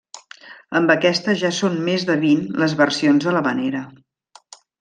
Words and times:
Amb 0.79 0.93
aquesta 0.93 1.35
ja 1.43 1.51
són 1.59 1.77
més 1.91 2.07
de 2.13 2.17
vint 2.25 2.43
les 2.65 2.75
versions 2.83 3.29
de 3.29 3.37
l'havanera. 3.37 3.87